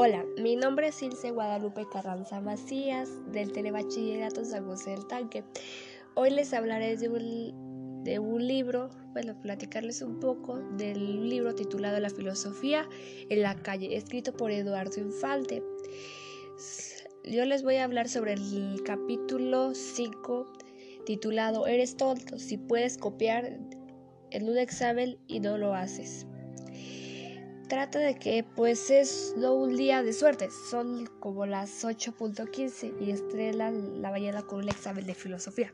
Hola, 0.00 0.24
mi 0.40 0.54
nombre 0.54 0.86
es 0.86 1.02
Ilse 1.02 1.32
Guadalupe 1.32 1.84
Carranza 1.92 2.40
Macías 2.40 3.10
del 3.32 3.50
Telebachillerato 3.50 4.44
San 4.44 4.64
José 4.64 4.90
del 4.90 5.08
Tanque. 5.08 5.42
Hoy 6.14 6.30
les 6.30 6.54
hablaré 6.54 6.96
de 6.96 7.08
un, 7.08 8.04
de 8.04 8.20
un 8.20 8.46
libro, 8.46 8.90
bueno, 9.12 9.36
platicarles 9.40 10.00
un 10.00 10.20
poco 10.20 10.60
del 10.76 11.28
libro 11.28 11.52
titulado 11.56 11.98
La 11.98 12.10
filosofía 12.10 12.88
en 13.28 13.42
la 13.42 13.56
calle, 13.56 13.96
escrito 13.96 14.32
por 14.32 14.52
Eduardo 14.52 15.00
Infante. 15.00 15.64
Yo 17.24 17.44
les 17.44 17.64
voy 17.64 17.74
a 17.74 17.84
hablar 17.84 18.08
sobre 18.08 18.34
el 18.34 18.80
capítulo 18.84 19.74
5 19.74 20.52
titulado 21.06 21.66
Eres 21.66 21.96
tonto 21.96 22.38
si 22.38 22.56
puedes 22.56 22.98
copiar 22.98 23.58
en 24.30 24.48
un 24.48 24.58
examen 24.58 25.18
y 25.26 25.40
no 25.40 25.58
lo 25.58 25.74
haces 25.74 26.24
trata 27.68 27.98
de 27.98 28.16
que 28.16 28.44
pues 28.56 28.90
es 28.90 29.34
no 29.36 29.54
un 29.54 29.76
día 29.76 30.02
de 30.02 30.12
suerte, 30.12 30.48
son 30.70 31.06
como 31.20 31.46
las 31.46 31.84
8.15 31.84 32.94
y 33.00 33.10
estrella 33.10 33.70
la 33.70 34.10
mañana 34.10 34.42
con 34.42 34.60
un 34.60 34.68
examen 34.68 35.06
de 35.06 35.14
filosofía. 35.14 35.72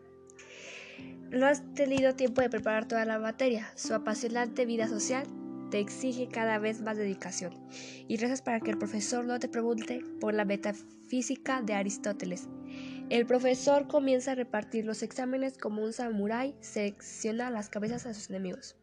No 1.31 1.47
has 1.47 1.63
tenido 1.75 2.15
tiempo 2.15 2.43
de 2.43 2.51
preparar 2.51 2.87
toda 2.87 3.05
la 3.05 3.19
materia, 3.19 3.73
su 3.77 3.95
apasionante 3.95 4.67
vida 4.67 4.89
social 4.89 5.27
te 5.71 5.81
exige 5.81 6.29
cada 6.29 6.59
vez 6.59 6.83
más 6.83 6.97
dedicación 6.97 7.53
y 8.07 8.17
rezas 8.17 8.43
para 8.43 8.61
que 8.61 8.71
el 8.71 8.79
profesor 8.79 9.25
no 9.25 9.39
te 9.39 9.49
pregunte 9.49 10.05
por 10.21 10.35
la 10.35 10.45
metafísica 10.45 11.63
de 11.63 11.75
Aristóteles. 11.75 12.49
El 13.11 13.27
profesor 13.27 13.89
comienza 13.89 14.33
a 14.33 14.35
repartir 14.37 14.85
los 14.85 15.03
exámenes 15.03 15.59
como 15.59 15.83
un 15.83 15.93
samurái 15.93 16.55
selecciona 16.61 17.51
las 17.51 17.69
cabezas 17.69 18.07
a 18.07 18.15
sus 18.15 18.31
enemigos. 18.31 18.77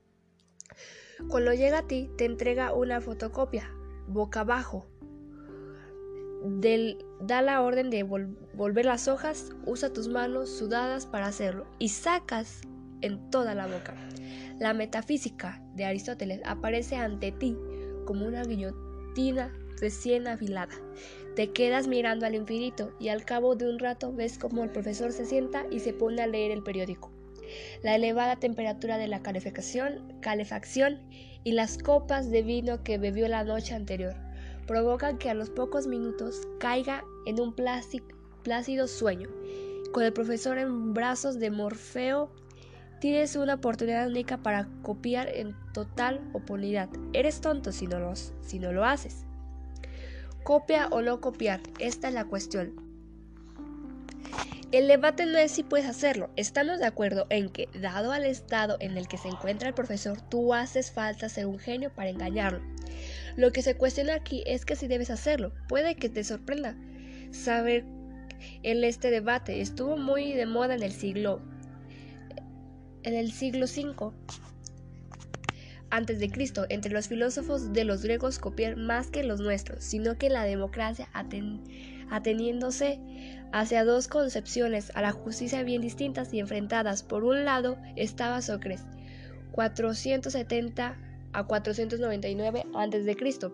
Cuando 1.28 1.54
llega 1.54 1.80
a 1.80 1.88
ti, 1.88 2.10
te 2.18 2.26
entrega 2.26 2.74
una 2.74 3.00
fotocopia, 3.02 3.72
boca 4.08 4.42
abajo. 4.42 4.88
da 7.22 7.42
la 7.42 7.62
orden 7.62 7.90
de 7.90 8.04
volver 8.04 8.86
las 8.86 9.08
hojas, 9.08 9.52
usa 9.66 9.94
tus 9.94 10.08
manos 10.08 10.50
sudadas 10.50 11.06
para 11.06 11.28
hacerlo 11.28 11.66
y 11.80 11.90
sacas 11.90 12.62
en 13.02 13.30
toda 13.30 13.56
la 13.56 13.68
boca. 13.68 13.96
La 14.60 14.74
metafísica 14.74 15.62
de 15.76 15.86
Aristóteles 15.86 16.42
aparece 16.46 16.96
ante 16.96 17.32
ti 17.32 17.58
como 18.06 18.26
una 18.26 18.44
guillotina 18.44 19.54
recién 19.80 20.28
afilada. 20.28 20.74
Te 21.36 21.52
quedas 21.52 21.88
mirando 21.88 22.26
al 22.26 22.36
infinito 22.36 22.94
y 23.00 23.08
al 23.10 23.24
cabo 23.24 23.56
de 23.56 23.70
un 23.70 23.80
rato 23.80 24.14
ves 24.14 24.38
como 24.38 24.64
el 24.64 24.70
profesor 24.70 25.12
se 25.12 25.26
sienta 25.26 25.66
y 25.72 25.80
se 25.80 25.94
pone 25.94 26.22
a 26.22 26.28
leer 26.28 26.52
el 26.52 26.64
periódico 26.64 27.11
la 27.84 27.96
elevada 27.96 28.38
temperatura 28.38 28.98
de 28.98 29.08
la 29.08 29.22
calefacción, 29.22 31.00
y 31.44 31.54
las 31.54 31.78
copas 31.78 32.30
de 32.30 32.44
vino 32.44 32.84
que 32.84 32.98
bebió 32.98 33.28
la 33.28 33.44
noche 33.44 33.74
anterior 33.74 34.16
provocan 34.68 35.18
que 35.18 35.30
a 35.30 35.34
los 35.34 35.50
pocos 35.50 35.88
minutos 35.88 36.48
caiga 36.60 37.04
en 37.26 37.40
un 37.40 37.54
plácido 37.54 38.88
sueño. 38.88 39.28
Con 39.92 40.04
el 40.04 40.14
profesor 40.14 40.58
en 40.58 40.94
brazos 40.94 41.40
de 41.40 41.52
Morfeo, 41.52 42.32
tienes 43.00 43.36
una 43.36 43.56
oportunidad 43.56 44.08
única 44.08 44.38
para 44.38 44.70
copiar 44.84 45.28
en 45.28 45.56
total 45.74 46.22
oportunidad. 46.34 46.90
Eres 47.12 47.42
tonto 47.42 47.72
si 47.72 47.88
no, 47.88 48.00
los, 48.00 48.34
si 48.42 48.60
no 48.60 48.72
lo 48.72 48.86
haces. 48.86 49.26
Copia 50.44 50.88
o 50.88 51.02
no 51.02 51.20
copiar, 51.20 51.60
esta 51.80 52.08
es 52.08 52.14
la 52.14 52.26
cuestión. 52.26 52.74
El 54.72 54.88
debate 54.88 55.26
no 55.26 55.38
es 55.38 55.52
si 55.52 55.64
puedes 55.64 55.86
hacerlo. 55.86 56.30
Estamos 56.38 56.80
de 56.80 56.86
acuerdo 56.86 57.28
en 57.30 57.50
que, 57.50 57.68
dado 57.82 58.14
al 58.14 58.26
estado 58.26 58.78
en 58.80 58.98
el 58.98 59.10
que 59.10 59.18
se 59.18 59.28
encuentra 59.28 59.68
el 59.68 59.74
profesor, 59.74 60.22
tú 60.22 60.54
haces 60.54 60.92
falta 60.92 61.28
ser 61.28 61.46
un 61.48 61.60
genio 61.60 61.94
para 61.94 62.10
engañarlo. 62.10 62.62
Lo 63.36 63.52
que 63.52 63.64
se 63.64 63.76
cuestiona 63.76 64.16
aquí 64.16 64.44
es 64.46 64.64
que 64.64 64.78
si 64.78 64.88
debes 64.88 65.10
hacerlo. 65.10 65.52
Puede 65.68 65.96
que 65.96 66.08
te 66.08 66.24
sorprenda 66.24 66.78
saber 67.32 67.84
en 68.64 68.84
este 68.86 69.12
debate. 69.12 69.60
Estuvo 69.60 69.98
muy 69.98 70.32
de 70.34 70.46
moda 70.46 70.74
en 70.76 70.84
el 70.84 70.94
siglo 70.94 71.42
en 73.04 73.16
el 73.16 73.32
siglo 73.32 73.66
V 73.66 74.14
antes 75.90 76.20
de 76.20 76.30
Cristo 76.30 76.66
entre 76.70 76.94
los 76.94 77.08
filósofos 77.08 77.74
de 77.74 77.84
los 77.84 78.04
griegos 78.04 78.40
copiar 78.40 78.78
más 78.78 79.08
que 79.08 79.24
los 79.24 79.42
nuestros, 79.42 79.84
sino 79.84 80.18
que 80.18 80.30
la 80.30 80.46
democracia 80.46 81.10
ateniéndose 82.10 83.00
hacia 83.52 83.84
dos 83.84 84.08
concepciones 84.08 84.92
a 84.96 85.02
la 85.02 85.12
justicia 85.12 85.64
bien 85.64 85.82
distintas 85.82 86.34
y 86.34 86.40
enfrentadas. 86.40 87.04
Por 87.04 87.24
un 87.24 87.46
lado 87.46 87.78
estaba 87.96 88.42
Sócrates, 88.42 88.86
470 89.52 90.98
a 91.34 91.44
499 91.44 92.66
a.C., 92.74 93.52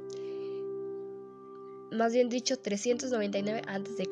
más 1.92 2.14
bien 2.14 2.30
dicho 2.30 2.60
399 2.60 3.62
a.C., 3.68 4.08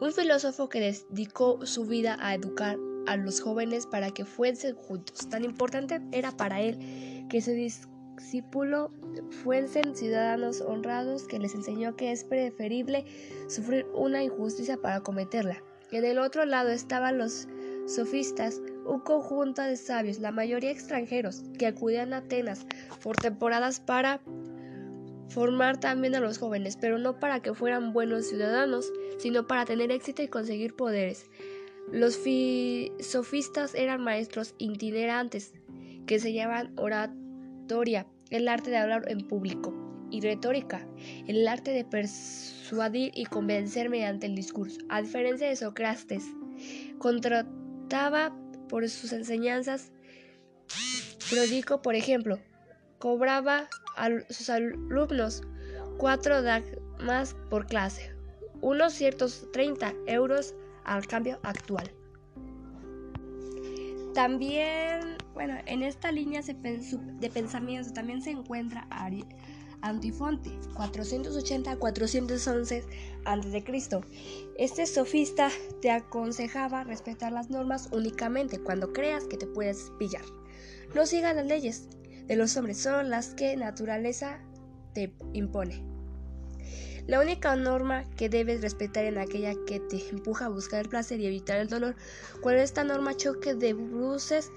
un 0.00 0.12
filósofo 0.12 0.68
que 0.68 0.80
dedicó 1.10 1.64
su 1.64 1.86
vida 1.86 2.18
a 2.20 2.34
educar 2.34 2.76
a 3.06 3.16
los 3.16 3.40
jóvenes 3.40 3.86
para 3.86 4.10
que 4.10 4.24
fuesen 4.24 4.74
juntos. 4.74 5.28
Tan 5.30 5.44
importante 5.44 6.00
era 6.12 6.36
para 6.36 6.60
él 6.60 7.26
que 7.30 7.40
su 7.40 7.52
discípulo 8.16 8.90
fuesen 9.42 9.94
ciudadanos 9.94 10.60
honrados 10.60 11.24
que 11.24 11.38
les 11.38 11.54
enseñó 11.54 11.96
que 11.96 12.12
es 12.12 12.24
preferible 12.24 13.04
sufrir 13.48 13.86
una 13.94 14.22
injusticia 14.22 14.76
para 14.76 15.00
cometerla. 15.00 15.62
En 15.92 16.04
el 16.04 16.18
otro 16.18 16.44
lado 16.44 16.70
estaban 16.70 17.18
los 17.18 17.46
sofistas, 17.86 18.60
un 18.84 19.00
conjunto 19.00 19.62
de 19.62 19.76
sabios, 19.76 20.18
la 20.18 20.32
mayoría 20.32 20.70
extranjeros, 20.70 21.44
que 21.58 21.66
acudían 21.66 22.12
a 22.12 22.18
Atenas 22.18 22.66
por 23.02 23.16
temporadas 23.16 23.80
para 23.80 24.20
formar 25.28 25.78
también 25.78 26.14
a 26.14 26.20
los 26.20 26.38
jóvenes, 26.38 26.76
pero 26.76 26.98
no 26.98 27.20
para 27.20 27.40
que 27.40 27.54
fueran 27.54 27.92
buenos 27.92 28.28
ciudadanos, 28.28 28.92
sino 29.18 29.46
para 29.46 29.64
tener 29.64 29.90
éxito 29.92 30.22
y 30.22 30.28
conseguir 30.28 30.74
poderes. 30.74 31.26
Los 31.92 32.18
sofistas 33.00 33.74
eran 33.76 34.02
maestros 34.02 34.54
itinerantes 34.58 35.52
que 36.06 36.18
se 36.18 36.32
llaman 36.32 36.72
el 38.30 38.48
arte 38.48 38.70
de 38.70 38.76
hablar 38.76 39.04
en 39.08 39.26
público, 39.26 39.74
y 40.10 40.20
retórica, 40.20 40.86
el 41.26 41.46
arte 41.48 41.72
de 41.72 41.84
persuadir 41.84 43.12
y 43.14 43.24
convencer 43.26 43.90
mediante 43.90 44.26
el 44.26 44.34
discurso. 44.34 44.80
A 44.88 45.02
diferencia 45.02 45.48
de 45.48 45.56
Sócrates, 45.56 46.24
contrataba 46.98 48.34
por 48.68 48.88
sus 48.88 49.12
enseñanzas 49.12 49.92
prodigo, 51.30 51.82
por 51.82 51.94
ejemplo, 51.94 52.38
cobraba 52.98 53.68
a 53.96 54.08
sus 54.30 54.50
alumnos 54.50 55.42
cuatro 55.98 56.36
más 57.00 57.34
por 57.50 57.66
clase, 57.66 58.14
unos 58.60 58.92
ciertos 58.92 59.48
30 59.52 59.92
euros 60.06 60.54
al 60.84 61.06
cambio 61.06 61.38
actual. 61.42 61.90
También, 64.14 65.18
bueno, 65.36 65.54
en 65.66 65.82
esta 65.82 66.10
línea 66.10 66.40
de 66.40 67.30
pensamiento 67.30 67.92
también 67.92 68.22
se 68.22 68.30
encuentra 68.30 68.88
Antifonte, 69.82 70.48
480-411 70.72 72.82
a.C. 73.26 74.00
Este 74.56 74.86
sofista 74.86 75.50
te 75.82 75.90
aconsejaba 75.90 76.84
respetar 76.84 77.32
las 77.32 77.50
normas 77.50 77.90
únicamente 77.92 78.58
cuando 78.58 78.94
creas 78.94 79.24
que 79.24 79.36
te 79.36 79.46
puedes 79.46 79.92
pillar. 79.98 80.24
No 80.94 81.04
sigas 81.04 81.36
las 81.36 81.44
leyes 81.44 81.90
de 82.26 82.36
los 82.36 82.56
hombres, 82.56 82.78
son 82.78 83.10
las 83.10 83.34
que 83.34 83.58
naturaleza 83.58 84.40
te 84.94 85.12
impone. 85.34 85.84
La 87.06 87.20
única 87.20 87.54
norma 87.54 88.02
que 88.16 88.28
debes 88.28 88.62
respetar 88.62 89.04
es 89.04 89.16
aquella 89.16 89.54
que 89.64 89.78
te 89.78 90.08
empuja 90.08 90.46
a 90.46 90.48
buscar 90.48 90.80
el 90.80 90.88
placer 90.88 91.20
y 91.20 91.26
evitar 91.26 91.58
el 91.58 91.68
dolor. 91.68 91.94
Cuando 92.40 92.62
esta 92.62 92.82
norma 92.82 93.14
choque 93.14 93.54
de 93.54 93.74
bruces 93.74 94.50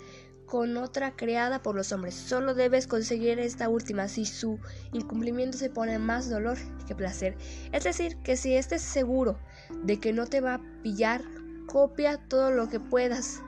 con 0.50 0.78
otra 0.78 1.16
creada 1.16 1.62
por 1.62 1.76
los 1.76 1.92
hombres, 1.92 2.16
solo 2.16 2.54
debes 2.54 2.88
conseguir 2.88 3.40
esta 3.40 3.70
última 3.70 4.08
si 4.08 4.26
su 4.26 4.60
incumplimiento 4.94 5.58
se 5.58 5.70
pone 5.70 6.00
más 6.00 6.30
dolor 6.30 6.58
que 6.88 6.96
placer. 6.96 7.38
Es 7.72 7.84
decir, 7.84 8.18
que 8.24 8.36
si 8.36 8.56
estés 8.56 8.82
seguro 8.82 9.38
de 9.84 10.00
que 10.00 10.12
no 10.12 10.26
te 10.26 10.42
va 10.42 10.56
a 10.56 10.62
pillar, 10.82 11.22
copia 11.68 12.18
todo 12.18 12.52
lo 12.52 12.68
que 12.68 12.80
puedas. 12.80 13.42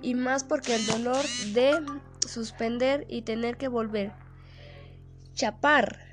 Y 0.00 0.14
más 0.14 0.44
porque 0.44 0.74
el 0.74 0.86
dolor 0.86 1.24
de 1.52 1.78
suspender 2.26 3.06
y 3.08 3.22
tener 3.22 3.56
que 3.56 3.68
volver. 3.68 4.12
Chapar 5.34 6.12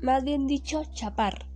más 0.00 0.22
bien 0.22 0.46
dicho, 0.46 0.84
chapar. 0.94 1.46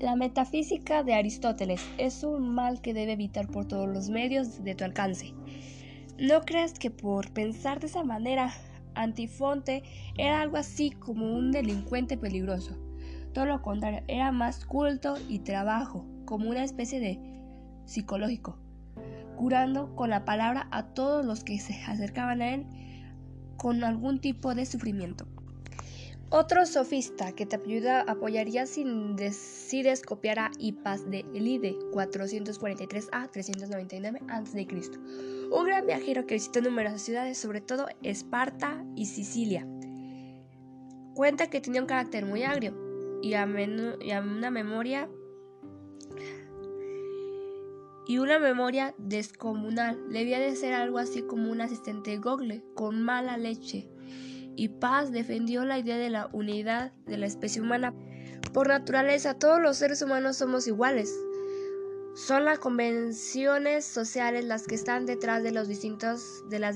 La 0.00 0.14
metafísica 0.14 1.02
de 1.02 1.14
Aristóteles 1.14 1.84
es 1.98 2.22
un 2.22 2.54
mal 2.54 2.80
que 2.80 2.94
debe 2.94 3.14
evitar 3.14 3.48
por 3.48 3.66
todos 3.66 3.88
los 3.88 4.10
medios 4.10 4.62
de 4.62 4.76
tu 4.76 4.84
alcance. 4.84 5.34
No 6.20 6.42
creas 6.42 6.74
que 6.74 6.92
por 6.92 7.32
pensar 7.32 7.80
de 7.80 7.88
esa 7.88 8.04
manera, 8.04 8.52
Antifonte 8.94 9.82
era 10.16 10.40
algo 10.40 10.56
así 10.56 10.92
como 10.92 11.34
un 11.34 11.50
delincuente 11.50 12.16
peligroso. 12.16 12.76
Todo 13.34 13.46
lo 13.46 13.60
contrario, 13.60 14.04
era 14.06 14.30
más 14.30 14.64
culto 14.64 15.16
y 15.28 15.40
trabajo, 15.40 16.06
como 16.26 16.48
una 16.48 16.62
especie 16.62 17.00
de 17.00 17.18
psicológico, 17.84 18.56
curando 19.36 19.96
con 19.96 20.10
la 20.10 20.24
palabra 20.24 20.68
a 20.70 20.94
todos 20.94 21.26
los 21.26 21.42
que 21.42 21.58
se 21.58 21.74
acercaban 21.82 22.40
a 22.40 22.54
él 22.54 22.66
con 23.56 23.82
algún 23.82 24.20
tipo 24.20 24.54
de 24.54 24.64
sufrimiento. 24.64 25.26
Otro 26.30 26.66
sofista 26.66 27.32
que 27.32 27.46
te 27.46 27.56
ayuda, 27.56 28.02
apoyaría 28.02 28.66
si 28.66 28.84
decides 29.14 30.02
copiar 30.02 30.38
a 30.38 30.50
Hipas 30.58 31.10
de 31.10 31.20
Elide 31.32 31.78
443 31.92 33.08
a 33.12 33.28
399 33.28 34.20
a.C. 34.28 34.68
Un 35.50 35.64
gran 35.64 35.86
viajero 35.86 36.26
que 36.26 36.34
visitó 36.34 36.60
numerosas 36.60 37.00
ciudades, 37.00 37.38
sobre 37.38 37.62
todo 37.62 37.86
Esparta 38.02 38.84
y 38.94 39.06
Sicilia. 39.06 39.66
Cuenta 41.14 41.48
que 41.48 41.62
tenía 41.62 41.80
un 41.80 41.86
carácter 41.86 42.26
muy 42.26 42.42
agrio 42.42 42.74
y 43.22 43.32
a, 43.32 43.44
a 43.44 44.20
una 44.20 44.50
memoria 44.50 45.08
y 48.06 48.18
una 48.18 48.38
memoria 48.38 48.94
descomunal. 48.98 50.10
Debía 50.10 50.38
de 50.40 50.54
ser 50.56 50.74
algo 50.74 50.98
así 50.98 51.22
como 51.22 51.50
un 51.50 51.62
asistente 51.62 52.18
Google 52.18 52.62
con 52.74 53.02
mala 53.02 53.38
leche. 53.38 53.88
Y 54.58 54.68
Paz 54.70 55.12
defendió 55.12 55.64
la 55.64 55.78
idea 55.78 55.96
de 55.96 56.10
la 56.10 56.26
unidad 56.32 56.90
de 57.06 57.16
la 57.16 57.26
especie 57.26 57.62
humana. 57.62 57.94
Por 58.52 58.66
naturaleza, 58.66 59.38
todos 59.38 59.60
los 59.62 59.76
seres 59.76 60.02
humanos 60.02 60.36
somos 60.36 60.66
iguales. 60.66 61.14
Son 62.16 62.44
las 62.44 62.58
convenciones 62.58 63.84
sociales 63.84 64.44
las 64.44 64.66
que 64.66 64.74
están 64.74 65.06
detrás 65.06 65.44
de 65.44 65.52
los 65.52 65.68
distintos 65.68 66.42
de 66.50 66.58
las 66.58 66.74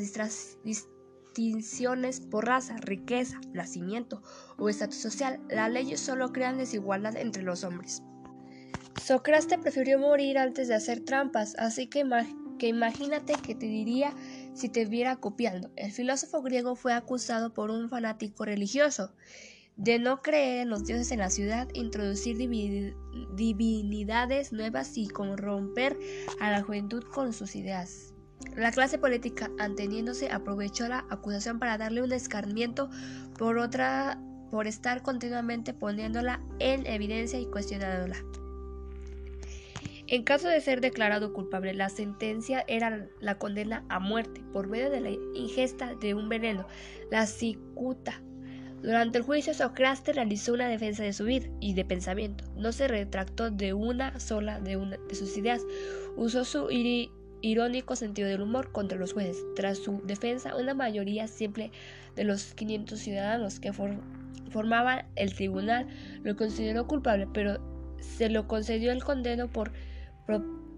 distinciones 0.63 2.21
por 2.21 2.47
raza, 2.47 2.77
riqueza, 2.77 3.41
nacimiento 3.53 4.23
o 4.59 4.69
estatus 4.69 4.99
social. 4.99 5.41
Las 5.51 5.69
leyes 5.69 5.99
solo 5.99 6.33
crean 6.33 6.59
desigualdad 6.59 7.17
entre 7.17 7.43
los 7.43 7.65
hombres. 7.65 8.01
Sócrates 8.95 9.59
prefirió 9.59 9.99
morir 9.99 10.39
antes 10.39 10.69
de 10.69 10.77
hacer 10.77 11.01
trampas, 11.01 11.57
así 11.59 11.89
que, 11.89 12.05
que 12.61 12.69
imagínate 12.69 13.33
que 13.45 13.57
te 13.57 13.67
diría 13.67 14.15
si 14.55 14.69
te 14.69 14.85
viera 14.85 15.17
copiando. 15.17 15.71
El 15.77 15.93
filósofo 15.93 16.43
griego 16.43 16.75
fue 16.77 16.93
acusado 16.93 17.55
por 17.55 17.71
un 17.71 17.89
fanático 17.89 18.45
religioso 18.45 19.13
de 19.77 19.99
no 19.99 20.21
creer 20.21 20.61
en 20.61 20.71
los 20.71 20.85
dioses 20.85 21.11
en 21.13 21.21
la 21.21 21.31
ciudad, 21.31 21.69
introducir 21.73 22.37
divinidades 23.35 24.53
nuevas 24.53 24.97
y 24.97 25.09
corromper 25.09 25.99
a 26.41 26.51
la 26.51 26.63
juventud 26.63 27.03
con 27.05 27.33
sus 27.33 27.57
ideas. 27.57 28.13
La 28.57 28.73
clase 28.73 28.99
política, 28.99 29.51
anteniéndose, 29.59 30.31
aprovechó 30.31 30.89
la 30.89 31.07
acusación 31.11 31.59
para 31.59 31.79
darle 31.79 32.03
un 32.03 32.13
escarmiento 32.13 32.91
por 33.39 33.59
otra 33.59 34.21
por 34.51 34.67
estar 34.67 35.03
continuamente 35.03 35.73
poniéndola 35.73 36.43
en 36.59 36.87
evidencia 36.87 37.41
y 37.41 37.47
cuestionándola. 37.47 38.23
En 40.13 40.25
caso 40.25 40.47
de 40.47 40.61
ser 40.61 40.83
declarado 40.83 41.33
culpable, 41.33 41.73
la 41.73 41.89
sentencia 41.89 42.67
era 42.69 43.09
la 43.21 43.39
condena 43.39 43.83
a 43.89 43.99
muerte 43.99 44.43
por 44.53 44.69
medio 44.69 44.91
de 44.91 45.01
la 45.01 45.09
ingesta 45.09 45.95
de 45.95 46.13
un 46.13 46.29
veneno, 46.29 46.67
la 47.11 47.25
cicuta. 47.25 48.21
Durante 48.83 49.17
el 49.17 49.25
juicio, 49.25 49.55
Sócrates 49.55 50.15
realizó 50.15 50.53
una 50.53 50.69
defensa 50.69 51.03
de 51.03 51.15
su 51.15 51.25
vida 51.25 51.49
y 51.61 51.73
de 51.73 51.87
pensamiento. 51.87 52.45
No 52.57 52.73
se 52.73 52.89
retractó 52.89 53.51
de 53.51 53.73
una 53.73 54.21
sola 54.21 54.61
de, 54.61 54.77
una 54.77 54.99
de 54.99 55.15
sus 55.15 55.35
ideas. 55.39 55.63
Usó 56.15 56.45
su 56.45 56.69
irónico 57.41 57.97
sentido 57.97 58.29
del 58.29 58.43
humor 58.43 58.71
contra 58.71 58.99
los 58.99 59.15
jueces. 59.15 59.43
Tras 59.57 59.79
su 59.79 60.03
defensa, 60.05 60.55
una 60.57 60.75
mayoría 60.75 61.27
simple 61.27 61.71
de 62.17 62.25
los 62.25 62.53
500 62.53 62.99
ciudadanos 62.99 63.61
que 63.61 63.73
formaban 63.73 65.07
el 65.17 65.35
tribunal 65.35 65.87
lo 66.23 66.37
consideró 66.37 66.87
culpable, 66.87 67.27
pero 67.33 67.63
se 67.99 68.29
lo 68.29 68.47
concedió 68.47 68.93
el 68.93 69.03
condeno 69.03 69.49
por 69.49 69.73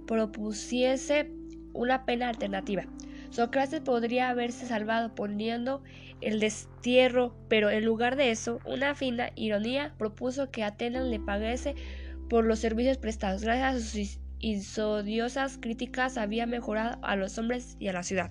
propusiese 0.06 1.30
una 1.72 2.04
pena 2.04 2.28
alternativa. 2.28 2.84
Sócrates 3.30 3.80
podría 3.80 4.30
haberse 4.30 4.66
salvado 4.66 5.14
poniendo 5.14 5.82
el 6.20 6.38
destierro, 6.38 7.34
pero 7.48 7.68
en 7.70 7.84
lugar 7.84 8.14
de 8.16 8.30
eso, 8.30 8.60
una 8.64 8.94
fina 8.94 9.30
ironía 9.34 9.92
propuso 9.98 10.50
que 10.50 10.62
Atenas 10.62 11.04
le 11.06 11.18
pagase 11.18 11.74
por 12.30 12.44
los 12.44 12.60
servicios 12.60 12.96
prestados. 12.96 13.42
Gracias 13.42 13.74
a 13.74 13.80
sus 13.80 14.20
insodiosas 14.38 15.58
críticas 15.58 16.16
había 16.16 16.46
mejorado 16.46 16.98
a 17.02 17.16
los 17.16 17.36
hombres 17.38 17.76
y 17.80 17.88
a 17.88 17.92
la 17.92 18.02
ciudad. 18.02 18.30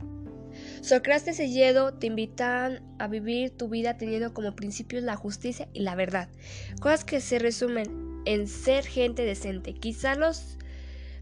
Sócrates 0.81 1.39
y 1.39 1.51
Yedo 1.51 1.93
te 1.95 2.07
invitan 2.07 2.81
a 2.99 3.07
vivir 3.07 3.51
tu 3.51 3.69
vida 3.69 3.97
teniendo 3.97 4.33
como 4.33 4.55
principios 4.55 5.03
la 5.03 5.15
justicia 5.15 5.67
y 5.73 5.81
la 5.81 5.95
verdad, 5.95 6.29
cosas 6.79 7.03
que 7.03 7.19
se 7.19 7.39
resumen 7.39 8.21
en 8.25 8.47
ser 8.47 8.85
gente 8.85 9.25
decente. 9.25 9.73
Quizá 9.73 10.15
los 10.15 10.57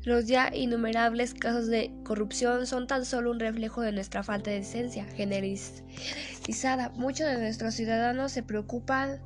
los 0.04 0.26
ya 0.26 0.52
innumerables 0.54 1.34
casos 1.34 1.68
de 1.68 1.92
corrupción 2.04 2.66
son 2.66 2.88
tan 2.88 3.06
solo 3.06 3.32
un 3.32 3.40
reflejo 3.40 3.82
de 3.82 3.92
nuestra 3.92 4.24
falta 4.24 4.50
de 4.50 4.58
decencia 4.58 5.06
generalizada. 5.06 6.90
Muchos 6.96 7.28
de 7.28 7.38
nuestros 7.38 7.76
ciudadanos 7.76 8.32
se 8.32 8.42
preocupan, 8.42 9.22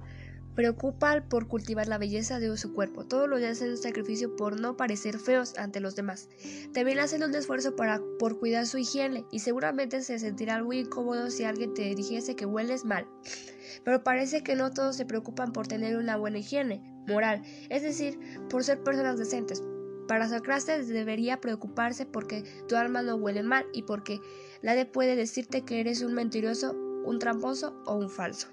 por 1.29 1.47
cultivar 1.47 1.87
la 1.87 1.97
belleza 1.97 2.39
de 2.39 2.55
su 2.57 2.73
cuerpo. 2.73 3.05
Todos 3.05 3.27
los 3.27 3.39
días 3.39 3.57
hacen 3.57 3.71
un 3.71 3.77
sacrificio 3.77 4.35
por 4.37 4.59
no 4.59 4.77
parecer 4.77 5.19
feos 5.19 5.57
ante 5.57 5.81
los 5.81 5.95
demás. 5.95 6.29
También 6.73 6.99
hacen 6.99 7.23
un 7.23 7.35
esfuerzo 7.35 7.75
para, 7.75 8.01
por 8.19 8.39
cuidar 8.39 8.65
su 8.65 8.77
higiene 8.77 9.25
y 9.31 9.39
seguramente 9.39 10.01
se 10.01 10.17
sentirá 10.17 10.63
muy 10.63 10.79
incómodo 10.79 11.29
si 11.29 11.43
alguien 11.43 11.73
te 11.73 11.93
dijese 11.93 12.37
que 12.37 12.45
hueles 12.45 12.85
mal. 12.85 13.05
Pero 13.83 14.03
parece 14.03 14.43
que 14.43 14.55
no 14.55 14.71
todos 14.71 14.95
se 14.95 15.05
preocupan 15.05 15.51
por 15.51 15.67
tener 15.67 15.97
una 15.97 16.15
buena 16.15 16.37
higiene 16.37 16.81
moral, 17.05 17.43
es 17.69 17.83
decir, 17.83 18.17
por 18.49 18.63
ser 18.63 18.81
personas 18.81 19.19
decentes. 19.19 19.61
Para 20.07 20.29
Sócrates 20.29 20.87
debería 20.87 21.41
preocuparse 21.41 22.05
porque 22.05 22.43
tu 22.67 22.75
alma 22.75 23.01
no 23.01 23.15
huele 23.15 23.43
mal 23.43 23.65
y 23.73 23.83
porque 23.83 24.19
nadie 24.61 24.85
puede 24.85 25.15
decirte 25.15 25.63
que 25.63 25.79
eres 25.79 26.01
un 26.01 26.13
mentiroso, 26.13 26.73
un 27.05 27.19
tramposo 27.19 27.75
o 27.85 27.95
un 27.95 28.09
falso. 28.09 28.47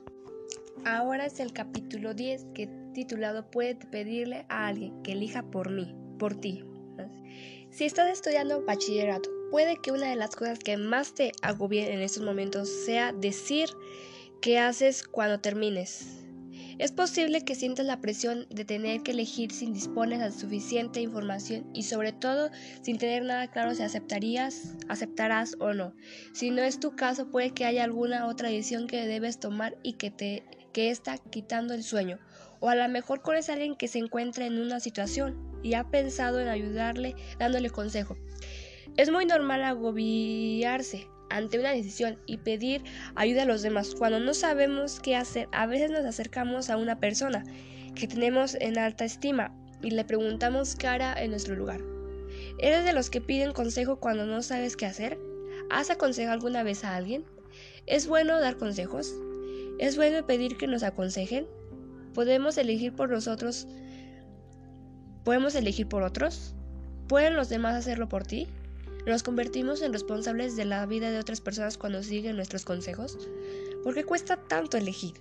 Ahora 0.84 1.26
es 1.26 1.38
el 1.40 1.52
capítulo 1.52 2.14
10 2.14 2.46
que 2.54 2.68
titulado 2.94 3.50
Puede 3.50 3.74
pedirle 3.74 4.46
a 4.48 4.66
alguien 4.66 5.02
que 5.02 5.12
elija 5.12 5.42
por 5.42 5.70
mí, 5.70 5.94
por 6.18 6.34
ti. 6.34 6.64
Si 7.70 7.84
estás 7.84 8.10
estudiando 8.10 8.64
bachillerato, 8.64 9.30
puede 9.50 9.76
que 9.76 9.92
una 9.92 10.10
de 10.10 10.16
las 10.16 10.36
cosas 10.36 10.58
que 10.58 10.76
más 10.76 11.14
te 11.14 11.32
agobien 11.42 11.90
en 11.90 12.00
estos 12.00 12.22
momentos 12.22 12.68
sea 12.68 13.12
decir 13.12 13.70
qué 14.40 14.58
haces 14.58 15.04
cuando 15.06 15.40
termines. 15.40 16.21
Es 16.78 16.92
posible 16.92 17.44
que 17.44 17.54
sientas 17.54 17.86
la 17.86 18.00
presión 18.00 18.46
de 18.50 18.64
tener 18.64 19.02
que 19.02 19.12
elegir 19.12 19.52
sin 19.52 19.72
dispones 19.72 20.20
de 20.20 20.32
suficiente 20.32 21.00
información 21.00 21.70
y 21.74 21.82
sobre 21.84 22.12
todo 22.12 22.50
sin 22.82 22.98
tener 22.98 23.24
nada 23.24 23.50
claro 23.50 23.74
si 23.74 23.82
aceptarías, 23.82 24.74
aceptarás 24.88 25.56
o 25.60 25.74
no. 25.74 25.94
Si 26.32 26.50
no 26.50 26.62
es 26.62 26.80
tu 26.80 26.96
caso, 26.96 27.30
puede 27.30 27.50
que 27.50 27.64
haya 27.64 27.84
alguna 27.84 28.26
otra 28.26 28.48
decisión 28.48 28.86
que 28.86 29.06
debes 29.06 29.38
tomar 29.38 29.76
y 29.82 29.94
que 29.94 30.10
te 30.10 30.44
que 30.72 30.90
está 30.90 31.18
quitando 31.18 31.74
el 31.74 31.82
sueño. 31.82 32.18
O 32.60 32.68
a 32.68 32.74
lo 32.74 32.88
mejor 32.88 33.22
conoces 33.22 33.50
a 33.50 33.52
alguien 33.54 33.76
que 33.76 33.88
se 33.88 33.98
encuentra 33.98 34.46
en 34.46 34.58
una 34.58 34.80
situación 34.80 35.52
y 35.62 35.74
ha 35.74 35.90
pensado 35.90 36.40
en 36.40 36.48
ayudarle 36.48 37.14
dándole 37.38 37.70
consejo. 37.70 38.16
Es 38.96 39.10
muy 39.10 39.26
normal 39.26 39.62
agobiarse, 39.64 41.06
ante 41.36 41.58
una 41.58 41.70
decisión 41.70 42.18
y 42.26 42.38
pedir 42.38 42.82
ayuda 43.14 43.42
a 43.42 43.46
los 43.46 43.62
demás. 43.62 43.94
Cuando 43.94 44.20
no 44.20 44.34
sabemos 44.34 45.00
qué 45.00 45.16
hacer, 45.16 45.48
a 45.52 45.66
veces 45.66 45.90
nos 45.90 46.04
acercamos 46.04 46.70
a 46.70 46.76
una 46.76 46.98
persona 46.98 47.44
que 47.94 48.06
tenemos 48.06 48.56
en 48.60 48.78
alta 48.78 49.04
estima 49.04 49.54
y 49.82 49.90
le 49.90 50.04
preguntamos 50.04 50.76
hará 50.84 51.20
en 51.22 51.30
nuestro 51.30 51.56
lugar. 51.56 51.80
¿Eres 52.58 52.84
de 52.84 52.92
los 52.92 53.10
que 53.10 53.20
piden 53.20 53.52
consejo 53.52 53.96
cuando 53.96 54.26
no 54.26 54.42
sabes 54.42 54.76
qué 54.76 54.86
hacer? 54.86 55.18
¿Has 55.70 55.90
aconsejado 55.90 56.34
alguna 56.34 56.62
vez 56.62 56.84
a 56.84 56.96
alguien? 56.96 57.24
¿Es 57.86 58.06
bueno 58.06 58.40
dar 58.40 58.56
consejos? 58.56 59.12
¿Es 59.78 59.96
bueno 59.96 60.26
pedir 60.26 60.56
que 60.56 60.66
nos 60.66 60.82
aconsejen? 60.82 61.46
¿Podemos 62.14 62.56
elegir 62.58 62.94
por 62.94 63.10
nosotros? 63.10 63.66
¿Podemos 65.24 65.54
elegir 65.54 65.88
por 65.88 66.02
otros? 66.02 66.54
¿Pueden 67.08 67.36
los 67.36 67.48
demás 67.48 67.74
hacerlo 67.74 68.08
por 68.08 68.24
ti? 68.24 68.48
¿Nos 69.06 69.24
convertimos 69.24 69.82
en 69.82 69.92
responsables 69.92 70.54
de 70.54 70.64
la 70.64 70.86
vida 70.86 71.10
de 71.10 71.18
otras 71.18 71.40
personas 71.40 71.76
cuando 71.76 72.04
siguen 72.04 72.36
nuestros 72.36 72.64
consejos? 72.64 73.18
¿Por 73.82 73.94
qué 73.94 74.04
cuesta 74.04 74.36
tanto 74.36 74.76
elegir? 74.76 75.14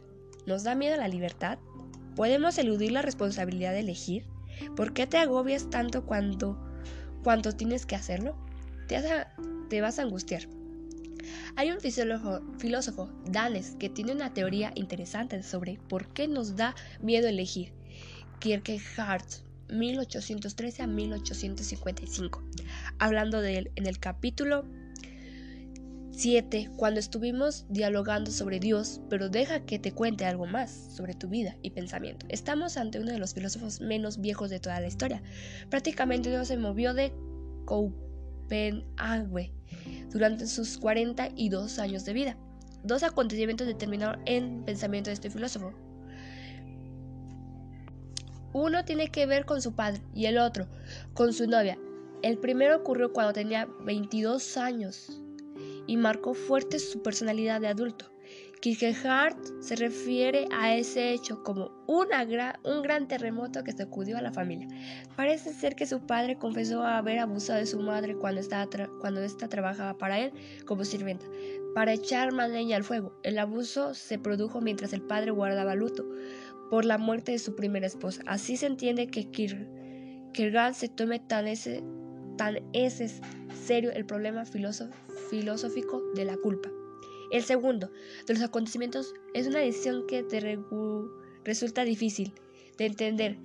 ¿Nos 0.46 0.64
da 0.64 0.76
miedo 0.76 0.98
la 0.98 1.08
libertad? 1.08 1.58
¿Podemos 2.16 2.60
eludir 2.60 2.92
la 2.92 3.02
responsabilidad 3.02 3.72
de 3.72 3.80
elegir? 3.80 4.26
¿Por 4.76 4.94
qué 4.94 5.08
te 5.08 5.18
agobias 5.18 5.72
tanto 5.72 6.06
cuando, 6.06 6.64
cuando 7.24 7.54
tienes 7.54 7.88
que 7.88 7.96
hacerlo? 7.96 8.36
Te, 8.88 9.02
te 9.68 9.82
vas 9.82 9.98
a 9.98 10.04
angustiar. 10.04 10.44
Hay 11.56 11.72
un 11.72 11.80
filósofo, 11.80 13.10
Danes, 13.26 13.76
que 13.80 13.90
tiene 13.90 14.12
una 14.12 14.34
teoría 14.34 14.72
interesante 14.76 15.42
sobre 15.42 15.80
por 15.90 16.08
qué 16.08 16.28
nos 16.28 16.56
da 16.56 16.76
miedo 17.02 17.28
elegir. 17.28 17.74
Kierkegaard 18.40 19.26
1813 19.70 20.84
a 20.84 20.88
1855. 20.88 22.44
Hablando 23.01 23.41
de 23.41 23.58
él 23.58 23.72
en 23.77 23.88
el 23.88 23.98
capítulo 23.98 24.63
7, 26.12 26.70
cuando 26.75 27.00
estuvimos 27.00 27.65
dialogando 27.67 28.29
sobre 28.29 28.60
Dios, 28.60 29.01
pero 29.10 29.27
deja 29.27 29.65
que 29.65 29.79
te 29.79 29.91
cuente 29.91 30.24
algo 30.27 30.46
más 30.46 30.70
sobre 30.96 31.15
tu 31.15 31.27
vida 31.27 31.58
y 31.63 31.72
pensamiento. 31.72 32.27
Estamos 32.29 32.77
ante 32.77 33.00
uno 33.00 33.12
de 33.12 33.17
los 33.17 33.34
filósofos 33.34 33.81
menos 33.81 34.22
viejos 34.22 34.51
de 34.51 34.60
toda 34.60 34.79
la 34.79 34.86
historia. 34.86 35.24
Prácticamente 35.72 36.29
no 36.29 36.46
se 36.46 36.58
movió 36.58 36.93
de 36.93 37.12
Copenhague 37.65 39.51
durante 40.12 40.46
sus 40.46 40.77
42 40.77 41.79
años 41.79 42.05
de 42.05 42.13
vida. 42.13 42.38
Dos 42.84 43.01
acontecimientos 43.01 43.65
determinaron 43.65 44.22
el 44.27 44.62
pensamiento 44.63 45.10
de 45.10 45.15
este 45.15 45.31
filósofo. 45.31 45.74
Uno 48.53 48.86
tiene 48.86 49.08
que 49.08 49.25
ver 49.25 49.46
con 49.46 49.60
su 49.60 49.74
padre 49.74 50.03
y 50.13 50.27
el 50.27 50.38
otro 50.38 50.67
con 51.15 51.34
su 51.34 51.48
novia. 51.48 51.79
El 52.24 52.38
primero 52.38 52.78
ocurrió 52.78 53.12
cuando 53.12 53.34
tenía 53.34 53.68
22 53.84 54.58
años 54.58 55.22
y 55.88 55.98
marcó 55.98 56.34
fuerte 56.34 56.80
su 56.80 57.01
personalidad 57.01 57.62
de 57.62 57.68
adulto. 57.68 58.12
Kierkegaard 58.62 59.36
se 59.60 59.75
refiere 59.75 60.48
a 60.51 60.75
ese 60.75 61.13
hecho 61.13 61.42
como 61.42 61.72
un 61.88 62.84
gran 62.84 63.08
terremoto 63.08 63.63
que 63.63 63.72
sacudió 63.72 64.20
a 64.20 64.22
la 64.22 64.32
familia. 64.32 64.68
Parece 65.16 65.51
ser 65.51 65.75
que 65.75 65.88
su 65.88 66.06
padre 66.06 66.38
confesó 66.38 66.84
haber 66.84 67.18
abusado 67.18 67.58
de 67.58 67.66
su 67.66 67.80
madre 67.80 68.16
cuando, 68.16 68.40
ésta 68.40 69.48
trabajaba 69.50 69.98
para 69.98 70.20
él 70.20 70.32
como 70.68 70.86
sirvienta, 70.86 71.25
para 71.74 71.94
echar 71.94 72.34
más 72.34 72.51
leña 72.51 72.78
al 72.78 72.84
fuego. 72.84 73.20
El 73.24 73.40
abuso 73.40 73.96
se 73.96 74.20
produjo 74.20 74.62
mientras 74.62 74.94
el 74.94 75.01
padre 75.01 75.32
guardaba 75.32 75.74
luto 75.74 76.08
por 76.70 76.86
la 76.86 77.00
muerte 77.00 77.32
de 77.32 77.40
su 77.40 77.56
primera 77.56 77.88
esposa. 77.88 78.22
Así 78.28 78.58
se 78.58 78.68
entiende 78.68 79.08
que 79.08 79.32
Kierkegaard 79.32 80.75
se 80.75 80.88
tome 80.88 81.18
tan 81.18 81.48
ese, 81.48 81.84
tan 82.38 82.60
ese 82.74 83.10
serio 83.66 83.92
el 83.92 84.06
problema 84.06 84.46
filosófico 84.46 86.02
de 86.16 86.26
la 86.26 86.38
culpa. 86.38 86.70
El 87.32 87.44
segundo 87.44 87.92
de 88.28 88.34
los 88.34 88.44
acontecimientos 88.44 89.14
es 89.34 89.48
una 89.48 89.60
decisión 89.60 90.06
que 90.06 90.24
te 90.24 90.60
resulta 91.46 91.84
difícil 91.84 92.34
de 92.78 92.88
entender. 92.88 93.38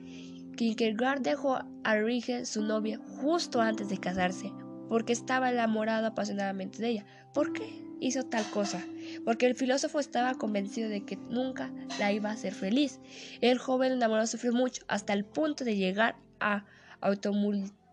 Kierkegaard 0.56 1.20
dejó 1.20 1.58
a 1.84 1.96
Rige, 1.96 2.46
su 2.46 2.62
novia, 2.62 2.98
justo 3.20 3.60
antes 3.60 3.88
de 3.88 3.98
casarse, 3.98 4.52
porque 4.88 5.12
estaba 5.12 5.50
enamorado 5.50 6.06
apasionadamente 6.06 6.78
de 6.80 6.88
ella. 6.88 7.06
¿Por 7.34 7.52
qué 7.52 7.84
hizo 8.00 8.24
tal 8.24 8.48
cosa? 8.50 8.84
Porque 9.24 9.46
el 9.46 9.54
filósofo 9.54 10.00
estaba 10.00 10.34
convencido 10.34 10.88
de 10.88 11.04
que 11.04 11.16
nunca 11.16 11.70
la 11.98 12.10
iba 12.12 12.30
a 12.30 12.32
hacer 12.32 12.54
feliz. 12.54 13.00
El 13.40 13.58
joven 13.58 13.92
enamorado 13.92 14.26
sufrió 14.26 14.52
mucho, 14.52 14.82
hasta 14.88 15.12
el 15.12 15.24
punto 15.24 15.62
de 15.64 15.76
llegar 15.76 16.16
a 16.40 16.64
automutilarse. 17.00 17.85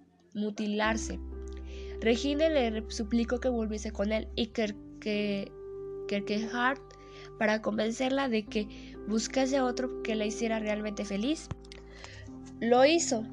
Regine 2.01 2.49
le 2.49 2.83
suplicó 2.89 3.39
que 3.39 3.49
volviese 3.49 3.91
con 3.91 4.11
él 4.11 4.27
y 4.35 4.47
que, 4.47 5.51
Kierkegaard 6.07 6.79
para 7.37 7.61
convencerla 7.61 8.29
de 8.29 8.45
que 8.45 8.95
buscase 9.07 9.57
a 9.57 9.65
otro 9.65 10.01
que 10.03 10.15
la 10.15 10.25
hiciera 10.25 10.59
realmente 10.59 11.05
feliz. 11.05 11.47
Lo 12.59 12.85
hizo. 12.85 13.25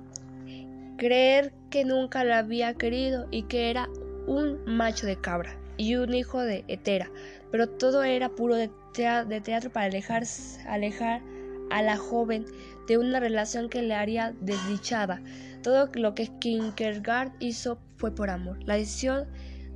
Creer 0.97 1.53
que 1.71 1.85
nunca 1.85 2.25
la 2.25 2.39
había 2.39 2.75
querido 2.75 3.27
y 3.31 3.45
que 3.45 3.71
era 3.71 3.89
un 4.27 4.63
macho 4.67 5.07
de 5.07 5.17
cabra 5.17 5.59
y 5.77 5.97
un 5.97 6.13
hijo 6.13 6.41
de 6.41 6.65
hetera, 6.69 7.11
pero 7.51 7.69
todo 7.69 8.03
era 8.03 8.29
puro 8.29 8.55
de, 8.55 8.71
teatro 8.93 9.71
para 9.71 9.87
alejar, 9.87 10.25
alejar 10.67 11.23
a 11.71 11.83
la 11.83 11.97
joven 11.97 12.45
de 12.87 12.99
una 12.99 13.21
relación 13.21 13.69
que 13.69 13.83
le 13.83 13.95
haría 13.95 14.35
desdichada. 14.41 15.23
Todo 15.63 15.89
lo 15.95 16.15
que 16.15 16.29
Kierkegaard 16.39 17.33
hizo 17.41 17.79
fue 17.97 18.15
por 18.15 18.31
amor. 18.31 18.59
La 18.65 18.75
decisión 18.75 19.27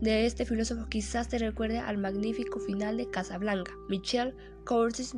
de 0.00 0.26
este 0.26 0.44
filósofo 0.44 0.86
quizás 0.88 1.28
te 1.28 1.38
recuerde 1.38 1.78
al 1.78 1.98
magnífico 1.98 2.58
final 2.60 2.96
de 2.96 3.08
Casablanca, 3.08 3.72
Michel 3.88 4.34
Curtis, 4.66 5.14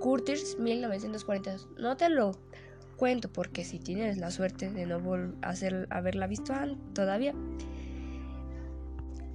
Curtis 0.00 0.56
1942. 0.58 1.68
No 1.78 1.96
te 1.96 2.08
lo 2.08 2.32
cuento 2.96 3.32
porque 3.32 3.64
si 3.64 3.78
tienes 3.78 4.18
la 4.18 4.30
suerte 4.30 4.70
de 4.70 4.86
no 4.86 5.00
hacer, 5.42 5.86
haberla 5.90 6.26
visto 6.26 6.52
todavía. 6.92 7.34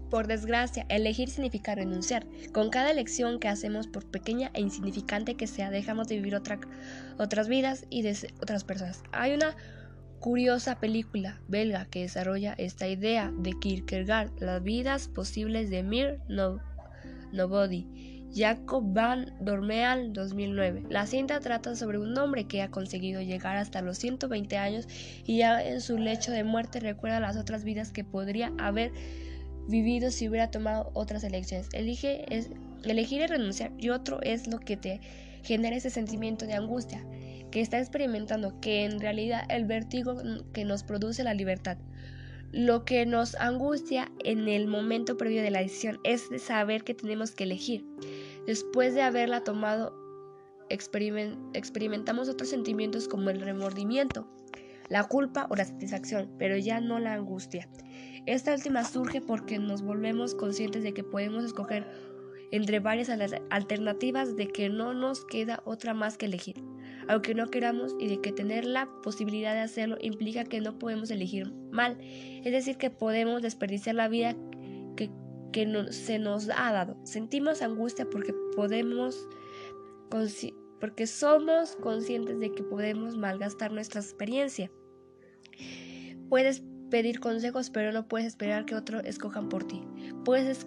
Por 0.10 0.28
desgracia, 0.28 0.86
elegir 0.90 1.30
significa 1.30 1.76
renunciar. 1.76 2.26
Con 2.54 2.70
cada 2.70 2.92
elección 2.92 3.40
que 3.40 3.48
hacemos, 3.48 3.88
por 3.88 4.06
pequeña 4.06 4.52
e 4.54 4.62
insignificante 4.62 5.36
que 5.36 5.48
sea, 5.48 5.72
dejamos 5.72 6.08
de 6.08 6.16
vivir 6.16 6.36
otras 6.36 7.48
vidas 7.48 7.86
y 7.90 8.04
de 8.04 8.16
otras 8.42 8.64
personas. 8.64 9.04
Hay 9.12 9.34
una 9.34 9.56
curiosa 10.20 10.80
película 10.80 11.42
belga 11.48 11.86
que 11.86 12.02
desarrolla 12.02 12.54
esta 12.58 12.88
idea 12.88 13.32
de 13.38 13.54
Kierkegaard, 13.60 14.32
Las 14.40 14.64
vidas 14.64 15.08
posibles 15.08 15.70
de 15.70 15.84
Mir 15.84 16.20
Nobody. 17.32 18.16
Jacob 18.36 18.84
Van 18.92 19.34
Dormeal 19.40 20.12
2009. 20.12 20.84
La 20.90 21.08
cinta 21.08 21.40
trata 21.40 21.74
sobre 21.76 22.00
un 22.00 22.18
hombre 22.18 22.48
que 22.48 22.62
ha 22.62 22.70
conseguido 22.70 23.22
llegar 23.22 23.56
hasta 23.56 23.82
los 23.82 23.98
120 23.98 24.58
años 24.58 24.88
y 25.26 25.38
ya 25.38 25.64
en 25.64 25.80
su 25.80 25.98
lecho 25.98 26.34
de 26.34 26.44
muerte 26.44 26.82
recuerda 26.82 27.22
las 27.22 27.38
otras 27.38 27.64
vidas 27.64 27.94
que 27.94 28.04
podría 28.04 28.52
haber 28.58 28.92
vivido 29.68 30.12
si 30.12 30.30
hubiera 30.30 30.52
tomado 30.52 30.92
otras 30.94 31.24
elecciones. 31.24 31.70
Es, 31.74 32.50
elegir 32.84 33.22
y 33.22 33.28
renunciar 33.28 33.72
y 33.78 33.90
otro 33.90 34.22
es 34.22 34.48
lo 34.48 34.60
que 34.60 34.78
te 34.78 35.02
genera 35.44 35.76
ese 35.76 35.90
sentimiento 35.90 36.46
de 36.46 36.54
angustia 36.54 37.06
que 37.52 37.62
está 37.62 37.80
experimentando, 37.80 38.60
que 38.60 38.84
en 38.84 39.00
realidad 39.00 39.44
el 39.50 39.66
vértigo 39.66 40.16
que 40.54 40.66
nos 40.66 40.84
produce 40.84 41.24
la 41.24 41.34
libertad. 41.34 41.78
Lo 42.52 42.86
que 42.86 43.06
nos 43.06 43.36
angustia 43.36 44.12
en 44.24 44.48
el 44.48 44.68
momento 44.68 45.18
previo 45.18 45.42
de 45.42 45.52
la 45.52 45.60
decisión 45.60 46.00
es 46.04 46.30
de 46.30 46.40
saber 46.40 46.84
que 46.84 46.94
tenemos 46.94 47.32
que 47.32 47.46
elegir. 47.46 47.86
Después 48.46 48.94
de 48.94 49.02
haberla 49.02 49.44
tomado, 49.44 49.94
experimentamos 50.70 52.30
otros 52.30 52.50
sentimientos 52.50 53.08
como 53.08 53.30
el 53.30 53.42
remordimiento, 53.42 54.28
la 54.90 55.04
culpa 55.06 55.48
o 55.50 55.56
la 55.56 55.66
satisfacción, 55.66 56.32
pero 56.38 56.58
ya 56.58 56.80
no 56.80 57.00
la 57.00 57.14
angustia. 57.14 57.68
Esta 58.26 58.54
última 58.54 58.84
surge 58.84 59.22
porque 59.22 59.60
nos 59.60 59.84
volvemos 59.84 60.34
conscientes 60.34 60.84
de 60.84 60.94
que 60.94 61.04
podemos 61.04 61.44
escoger 61.44 61.86
entre 62.52 62.80
varias 62.80 63.10
alternativas 63.50 64.36
de 64.36 64.48
que 64.48 64.70
no 64.70 64.94
nos 64.94 65.26
queda 65.26 65.62
otra 65.66 65.94
más 65.94 66.18
que 66.18 66.26
elegir, 66.26 66.56
aunque 67.08 67.36
no 67.36 67.48
queramos 67.48 67.96
y 68.00 68.08
de 68.08 68.22
que 68.22 68.32
tener 68.32 68.66
la 68.66 68.90
posibilidad 69.04 69.54
de 69.54 69.62
hacerlo 69.62 69.98
implica 70.00 70.44
que 70.44 70.62
no 70.62 70.80
podemos 70.80 71.12
elegir 71.12 71.52
mal, 71.72 71.98
es 72.00 72.52
decir, 72.52 72.78
que 72.78 72.90
podemos 72.90 73.42
desperdiciar 73.42 73.96
la 73.96 74.08
vida 74.08 74.36
que, 74.96 75.12
se 75.92 76.20
nos 76.20 76.50
ha 76.50 76.74
dado. 76.74 76.98
Sentimos 77.06 77.62
angustia 77.62 78.06
porque 78.10 78.34
podemos 78.58 79.26
porque 80.82 81.08
somos 81.08 81.78
conscientes 81.78 82.40
de 82.40 82.52
que 82.52 82.62
podemos 82.62 83.16
malgastar 83.16 83.72
nuestra 83.72 84.02
experiencia. 84.02 84.70
Puedes 86.28 86.62
pedir 86.96 87.20
consejos, 87.20 87.72
pero 87.72 87.92
no 87.92 88.08
puedes 88.08 88.26
esperar 88.26 88.64
que 88.64 88.74
otros 88.74 89.04
escojan 89.04 89.50
por 89.50 89.68
ti. 89.68 89.84
Puedes 90.24 90.66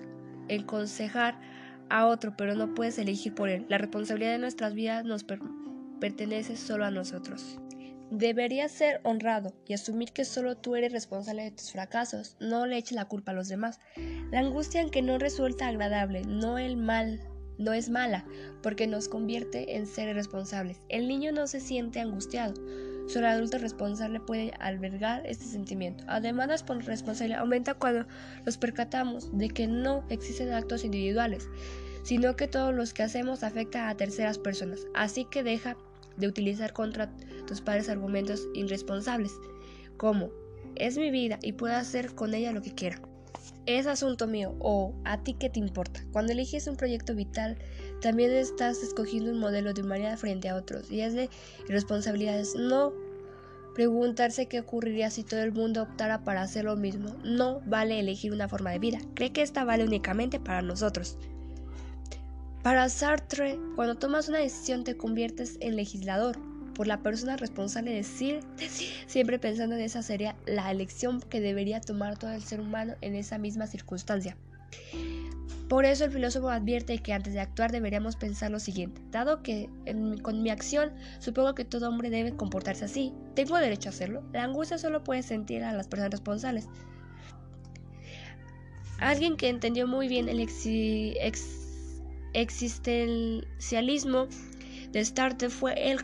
aconsejar 0.55 1.41
a 1.89 2.05
otro, 2.05 2.37
pero 2.37 2.55
no 2.55 2.75
puedes 2.75 2.99
elegir 2.99 3.35
por 3.35 3.49
él. 3.49 3.65
La 3.71 3.79
responsabilidad 3.79 4.33
de 4.33 4.39
nuestras 4.39 4.75
vidas 4.75 5.07
nos 5.07 5.25
pertenece 5.99 6.59
solo 6.59 6.85
a 6.85 6.91
nosotros. 6.91 7.59
Deberías 8.11 8.73
ser 8.73 9.01
honrado 9.05 9.55
y 9.67 9.73
asumir 9.73 10.13
que 10.13 10.27
solo 10.27 10.55
tú 10.59 10.77
eres 10.77 10.93
responsable 10.93 11.45
de 11.45 11.53
tus 11.53 11.73
fracasos. 11.73 12.37
No 12.41 12.67
le 12.67 12.77
eches 12.77 12.93
la 12.93 13.07
culpa 13.07 13.33
a 13.33 13.35
los 13.35 13.49
demás. 13.49 13.81
La 14.31 14.41
angustia 14.41 14.83
en 14.83 14.91
que 14.91 15.01
no 15.01 15.17
resulta 15.17 15.67
agradable, 15.67 16.25
no 16.27 16.59
el 16.59 16.77
mal, 16.77 17.23
no 17.57 17.73
es 17.73 17.89
mala, 17.89 18.27
porque 18.63 18.87
nos 18.87 19.09
convierte 19.09 19.77
en 19.77 19.87
seres 19.87 20.15
responsables. 20.15 20.83
El 20.91 21.09
niño 21.09 21.33
no 21.33 21.47
se 21.47 21.61
siente 21.61 22.01
angustiado. 22.01 22.53
Solo 23.09 23.27
el 23.27 23.33
adulto 23.33 23.57
responsable 23.57 24.21
puede 24.21 24.53
albergar 24.61 25.27
este 25.27 25.47
sentimiento. 25.47 26.05
Además, 26.09 26.49
la 26.49 26.79
responsabilidad 26.81 27.41
aumenta 27.41 27.73
cuando 27.73 28.07
nos 28.45 28.59
percatamos 28.59 29.37
de 29.37 29.49
que 29.49 29.67
no 29.67 30.05
existen 30.11 30.53
actos 30.53 30.85
individuales, 30.85 31.49
sino 32.03 32.37
que 32.37 32.49
todos 32.49 32.75
los 32.75 32.93
que 32.93 33.03
hacemos 33.03 33.43
afectan 33.43 33.89
a 33.89 33.97
terceras 33.97 34.39
personas. 34.39 34.81
Así 34.95 35.25
que 35.25 35.43
deja 35.43 35.77
de 36.19 36.27
utilizar 36.27 36.75
contra 36.75 37.11
tus 37.47 37.63
padres 37.63 37.89
argumentos 37.89 38.47
irresponsables, 38.55 39.33
como 39.97 40.31
es 40.77 40.99
mi 40.99 41.11
vida 41.11 41.39
y 41.43 41.53
puedo 41.53 41.75
hacer 41.75 42.15
con 42.15 42.35
ella 42.35 42.53
lo 42.53 42.61
que 42.61 42.75
quiera. 42.75 43.01
Es 43.65 43.87
asunto 43.87 44.27
mío 44.27 44.55
o 44.59 44.95
a 45.05 45.23
ti 45.23 45.35
qué 45.35 45.49
te 45.49 45.61
importa. 45.61 46.05
Cuando 46.13 46.33
eliges 46.33 46.67
un 46.67 46.77
proyecto 46.77 47.15
vital, 47.15 47.57
también 48.01 48.33
estás 48.33 48.83
escogiendo 48.83 49.31
un 49.31 49.39
modelo 49.39 49.73
de 49.75 49.83
humanidad 49.83 50.19
frente 50.19 50.49
a 50.49 50.57
otros 50.57 50.91
y 50.91 51.01
es 51.01 51.15
de 51.15 51.31
irresponsabilidades. 51.69 52.55
No 52.55 52.93
preguntarse 53.75 54.47
qué 54.47 54.61
ocurriría 54.61 55.11
si 55.11 55.23
todo 55.23 55.41
el 55.41 55.53
mundo 55.53 55.83
optara 55.83 56.25
para 56.25 56.43
hacer 56.43 56.65
lo 56.65 56.77
mismo. 56.77 57.15
No 57.25 57.61
vale 57.67 58.01
elegir 58.01 58.33
una 58.33 58.49
forma 58.49 58.71
de 58.71 58.79
vida. 58.79 58.99
Cree 59.15 59.31
que 59.31 59.43
esta 59.43 59.65
vale 59.65 59.85
únicamente 59.85 60.41
para 60.41 60.63
nosotros. 60.63 61.17
Para 62.63 62.89
Sartre, 62.89 63.59
cuando 63.77 63.95
tomas 63.95 64.29
una 64.29 64.39
decisión 64.39 64.85
te 64.85 64.97
conviertes 64.97 65.57
en 65.61 65.77
legislador 65.77 66.39
por 66.75 66.87
la 66.87 67.03
persona 67.03 67.37
responsable 67.37 67.91
de 67.91 67.99
decir, 67.99 68.41
siempre 69.07 69.39
pensando 69.39 69.75
en 69.75 69.81
esa 69.81 70.03
sería 70.03 70.37
la 70.47 70.71
elección 70.71 71.21
que 71.21 71.41
debería 71.41 71.81
tomar 71.81 72.19
todo 72.19 72.33
el 72.33 72.43
ser 72.43 72.61
humano 72.61 72.95
en 73.01 73.15
esa 73.15 73.39
misma 73.39 73.67
circunstancia. 73.67 74.37
Por 75.69 75.85
eso 75.85 76.07
el 76.07 76.11
filósofo 76.11 76.49
advierte 76.49 76.99
que 76.99 77.13
antes 77.13 77.35
de 77.35 77.41
actuar 77.41 77.71
deberíamos 77.71 78.17
pensar 78.17 78.51
lo 78.51 78.59
siguiente. 78.59 79.03
Dado 79.11 79.43
que 79.43 79.69
con 80.23 80.43
mi 80.43 80.49
acción 80.49 80.93
supongo 81.19 81.55
que 81.55 81.67
todo 81.67 81.89
hombre 81.89 82.09
debe 82.09 82.35
comportarse 82.35 82.87
así, 82.87 83.13
¿tengo 83.35 83.59
derecho 83.59 83.91
a 83.91 83.93
hacerlo? 83.93 84.23
La 84.33 84.45
angustia 84.45 84.79
solo 84.79 85.05
puede 85.05 85.23
sentir 85.23 85.63
a 85.63 85.75
las 85.75 85.87
personas 85.87 86.13
responsables. 86.13 86.69
Alguien 88.99 89.37
que 89.37 89.51
entendió 89.51 89.87
muy 89.87 90.09
bien 90.09 90.31
el 90.31 90.41
existencialismo 92.33 94.27
de 94.91 95.05
Starter 95.05 95.51
fue 95.51 95.91
el 95.91 96.01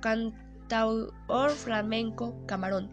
cantaor 0.00 1.50
flamenco 1.50 2.36
Camarón. 2.46 2.88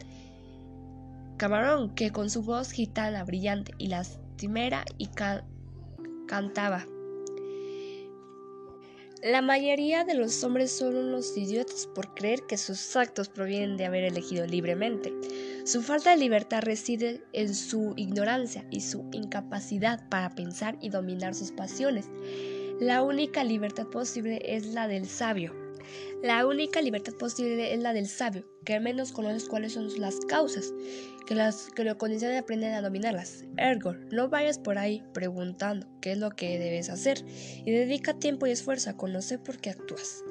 Camarón, 1.37 1.93
que 1.93 2.09
con 2.11 2.31
su 2.31 2.41
voz 2.41 2.71
gitana, 2.71 3.23
brillante 3.23 3.73
y 3.77 3.87
lastimera 3.87 4.83
y 4.97 5.07
cantaba. 6.25 6.85
La 9.23 9.41
mayoría 9.41 10.03
de 10.03 10.13
los 10.13 10.43
hombres 10.43 10.71
son 10.71 10.95
unos 10.95 11.35
idiotas 11.35 11.87
por 11.87 12.13
creer 12.13 12.43
que 12.47 12.57
sus 12.57 12.95
actos 12.95 13.27
provienen 13.27 13.75
de 13.75 13.85
haber 13.85 14.03
elegido 14.03 14.45
libremente. 14.45 15.11
Su 15.65 15.81
falta 15.81 16.11
de 16.11 16.17
libertad 16.17 16.61
reside 16.61 17.23
en 17.33 17.55
su 17.55 17.93
ignorancia 17.95 18.67
y 18.69 18.81
su 18.81 19.09
incapacidad 19.13 20.07
para 20.09 20.35
pensar 20.35 20.77
y 20.79 20.89
dominar 20.89 21.33
sus 21.33 21.51
pasiones. 21.51 22.07
La 22.79 23.01
única 23.01 23.43
libertad 23.43 23.87
posible 23.87 24.41
es 24.43 24.67
la 24.67 24.87
del 24.87 25.07
sabio. 25.07 25.64
La 26.23 26.45
única 26.45 26.81
libertad 26.81 27.13
posible 27.13 27.73
es 27.73 27.79
la 27.79 27.93
del 27.93 28.07
sabio, 28.07 28.45
que 28.63 28.73
al 28.73 28.81
menos 28.81 29.11
conoce 29.11 29.47
cuáles 29.47 29.73
son 29.73 29.87
las 29.99 30.17
causas 30.27 30.73
que, 31.25 31.35
las, 31.35 31.69
que 31.75 31.83
lo 31.83 31.97
condicionan 31.97 32.37
a 32.37 32.39
aprender 32.39 32.73
a 32.73 32.81
dominarlas. 32.81 33.43
Ergo, 33.57 33.93
no 34.11 34.29
vayas 34.29 34.57
por 34.57 34.77
ahí 34.77 35.03
preguntando 35.13 35.87
qué 36.01 36.13
es 36.13 36.17
lo 36.17 36.31
que 36.31 36.57
debes 36.57 36.89
hacer 36.89 37.23
y 37.65 37.71
dedica 37.71 38.17
tiempo 38.17 38.47
y 38.47 38.51
esfuerzo 38.51 38.89
a 38.89 38.97
conocer 38.97 39.41
por 39.41 39.57
qué 39.57 39.71
actúas. 39.71 40.23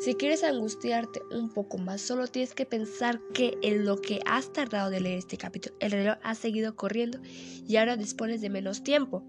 Si 0.00 0.14
quieres 0.14 0.44
angustiarte 0.44 1.20
un 1.30 1.50
poco 1.50 1.78
más, 1.78 2.00
solo 2.00 2.26
tienes 2.26 2.54
que 2.54 2.66
pensar 2.66 3.20
que 3.34 3.54
en 3.62 3.84
lo 3.84 4.00
que 4.00 4.20
has 4.26 4.52
tardado 4.52 4.90
de 4.90 5.00
leer 5.00 5.18
este 5.18 5.36
capítulo, 5.36 5.74
el 5.80 5.90
reloj 5.90 6.18
ha 6.22 6.34
seguido 6.34 6.76
corriendo 6.76 7.20
y 7.66 7.76
ahora 7.76 7.96
dispones 7.96 8.40
de 8.40 8.50
menos 8.50 8.82
tiempo 8.82 9.24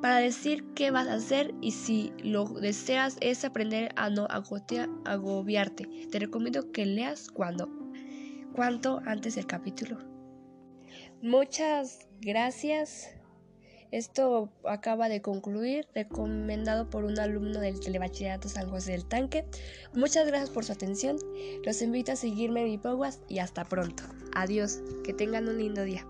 para 0.00 0.18
decir 0.18 0.64
qué 0.74 0.90
vas 0.90 1.08
a 1.08 1.14
hacer 1.14 1.54
y 1.60 1.72
si 1.72 2.12
lo 2.22 2.44
deseas 2.44 3.16
es 3.20 3.44
aprender 3.44 3.92
a 3.96 4.10
no 4.10 4.26
agobiarte. 4.30 5.88
Te 6.10 6.18
recomiendo 6.18 6.72
que 6.72 6.86
leas 6.86 7.28
cuando, 7.28 7.68
cuanto 8.54 9.00
antes 9.06 9.36
del 9.36 9.46
capítulo. 9.46 9.98
Muchas 11.22 12.08
gracias. 12.20 13.10
Esto 13.90 14.52
acaba 14.64 15.08
de 15.08 15.22
concluir, 15.22 15.86
recomendado 15.94 16.90
por 16.90 17.04
un 17.04 17.18
alumno 17.20 17.60
del 17.60 17.78
Telebachillerato 17.78 18.48
San 18.48 18.68
José 18.68 18.90
del 18.90 19.06
Tanque. 19.06 19.46
Muchas 19.94 20.26
gracias 20.26 20.50
por 20.50 20.64
su 20.64 20.72
atención. 20.72 21.16
Los 21.64 21.80
invito 21.80 22.10
a 22.10 22.16
seguirme 22.16 22.62
en 22.62 22.70
mi 22.70 22.78
podcast 22.78 23.22
y 23.30 23.38
hasta 23.38 23.64
pronto. 23.64 24.02
Adiós. 24.34 24.80
Que 25.04 25.12
tengan 25.12 25.48
un 25.48 25.58
lindo 25.58 25.84
día. 25.84 26.04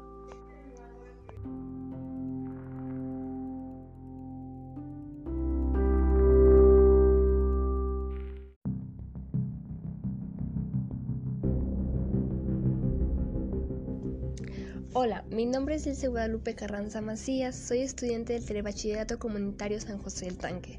Hola, 14.97 15.25
mi 15.29 15.45
nombre 15.45 15.75
es 15.75 15.89
Ilse 15.89 16.07
Guadalupe 16.07 16.55
Carranza 16.55 17.01
Macías, 17.01 17.57
soy 17.57 17.81
estudiante 17.81 18.35
del 18.35 18.45
Telebachillerato 18.45 19.19
Comunitario 19.19 19.81
San 19.81 19.99
José 19.99 20.27
del 20.27 20.39
Tanque. 20.39 20.79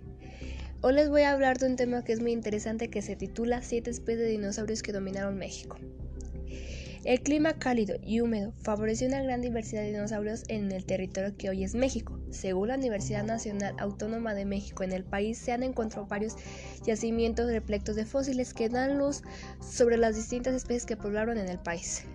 Hoy 0.80 0.94
les 0.94 1.10
voy 1.10 1.24
a 1.24 1.34
hablar 1.34 1.58
de 1.58 1.68
un 1.68 1.76
tema 1.76 2.02
que 2.06 2.14
es 2.14 2.22
muy 2.22 2.32
interesante 2.32 2.90
que 2.90 3.02
se 3.02 3.18
titula 3.18 3.62
Siete 3.62 3.90
especies 3.90 4.20
de 4.20 4.30
dinosaurios 4.30 4.84
que 4.84 4.94
dominaron 4.94 5.38
México. 5.38 5.76
El 7.04 7.20
clima 7.24 7.60
cálido 7.60 7.98
y 8.02 8.22
húmedo 8.22 8.54
favoreció 8.64 9.10
una 9.10 9.22
gran 9.22 9.42
diversidad 9.42 9.82
de 9.82 9.92
dinosaurios 9.92 10.46
en 10.48 10.72
el 10.72 10.86
territorio 10.86 11.36
que 11.36 11.50
hoy 11.50 11.66
es 11.66 11.76
México. 11.76 12.18
Según 12.32 12.70
la 12.70 12.76
Universidad 12.76 13.26
Nacional 13.26 13.76
Autónoma 13.80 14.34
de 14.34 14.46
México, 14.46 14.84
en 14.84 14.94
el 14.94 15.04
país 15.04 15.38
se 15.38 15.52
han 15.52 15.62
encontrado 15.62 16.08
varios 16.08 16.38
yacimientos 16.86 17.52
repletos 17.52 17.98
de 17.98 18.06
fósiles 18.06 18.54
que 18.54 18.70
dan 18.70 18.98
luz 18.98 19.24
sobre 19.60 19.98
las 19.98 20.16
distintas 20.16 20.56
especies 20.56 20.86
que 20.86 20.96
poblaron 20.96 21.38
en 21.38 21.50
el 21.50 21.60
país. 21.60 22.06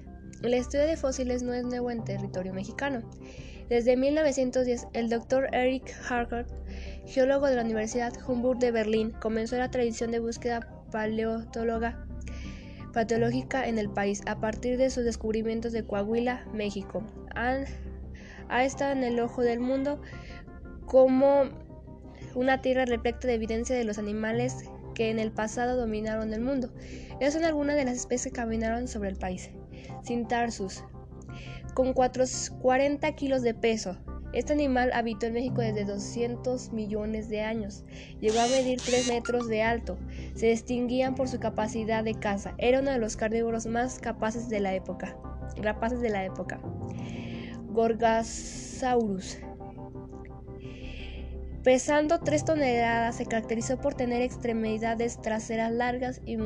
El 0.43 0.55
estudio 0.55 0.87
de 0.87 0.97
fósiles 0.97 1.43
no 1.43 1.53
es 1.53 1.65
nuevo 1.65 1.91
en 1.91 2.03
territorio 2.03 2.55
mexicano. 2.55 3.03
Desde 3.69 3.97
1910, 3.97 4.89
el 4.95 5.11
doctor 5.11 5.55
Eric 5.55 5.95
Harkert, 6.09 6.49
geólogo 7.07 7.47
de 7.47 7.57
la 7.57 7.63
Universidad 7.63 8.15
Humboldt 8.27 8.61
de 8.61 8.73
Berlín, 8.73 9.11
comenzó 9.21 9.59
la 9.59 9.71
tradición 9.71 10.11
de 10.11 10.19
búsqueda 10.19 10.67
paleontóloga 10.91 12.07
patológica 12.95 13.69
en 13.69 13.79
el 13.79 13.91
país 13.91 14.23
a 14.27 14.41
partir 14.41 14.79
de 14.79 14.89
sus 14.89 15.05
descubrimientos 15.05 15.73
de 15.73 15.85
Coahuila, 15.85 16.47
México. 16.55 17.05
ha 17.35 18.65
estado 18.65 18.93
en 18.93 19.05
el 19.05 19.21
ojo 19.21 19.43
del 19.43 19.61
mundo 19.61 20.01
como 20.87 21.45
una 22.35 22.63
tierra 22.63 22.87
repleta 22.87 23.29
de 23.29 23.35
evidencia 23.35 23.77
de 23.77 23.85
los 23.85 23.99
animales 23.99 24.65
que 24.95 25.11
en 25.11 25.19
el 25.19 25.33
pasado 25.33 25.77
dominaron 25.77 26.33
el 26.33 26.41
mundo. 26.41 26.73
Esas 27.21 27.35
son 27.35 27.45
algunas 27.45 27.77
de 27.77 27.85
las 27.85 27.97
especies 27.97 28.33
que 28.33 28.41
caminaron 28.41 28.89
sobre 28.89 29.11
el 29.11 29.17
país. 29.17 29.51
Sintarsus, 30.03 30.85
con 31.75 31.93
40 31.93 33.13
kilos 33.13 33.43
de 33.43 33.55
peso. 33.55 33.97
Este 34.33 34.53
animal 34.53 34.93
habitó 34.93 35.27
en 35.27 35.33
México 35.33 35.61
desde 35.61 35.85
200 35.85 36.73
millones 36.73 37.29
de 37.29 37.41
años. 37.43 37.85
Llegó 38.21 38.39
a 38.39 38.47
medir 38.47 38.81
3 38.81 39.09
metros 39.09 39.49
de 39.49 39.63
alto. 39.63 39.99
Se 40.35 40.47
distinguían 40.47 41.17
por 41.17 41.27
su 41.27 41.41
capacidad 41.41 42.05
de 42.05 42.15
caza. 42.15 42.55
Era 42.59 42.79
uno 42.81 42.93
de 42.93 42.99
los 42.99 43.17
carnívoros 43.17 43.67
más 43.67 43.99
capaces 43.99 44.49
de 44.49 44.61
la 44.61 44.73
época. 44.75 45.17
Rapaces 45.57 46.01
de 46.01 46.11
la 46.11 46.25
época. 46.25 46.61
Gorgasaurus. 47.71 49.39
Pesando 51.65 52.21
3 52.21 52.45
toneladas, 52.45 53.17
se 53.17 53.27
caracterizó 53.27 53.79
por 53.79 53.95
tener 53.95 54.23
extremidades 54.23 55.21
traseras 55.21 55.73
largas 55.73 56.23
y 56.25 56.37